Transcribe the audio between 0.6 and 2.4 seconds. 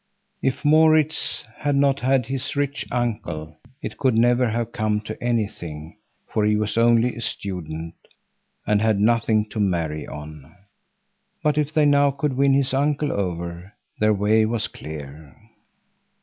Maurits had not had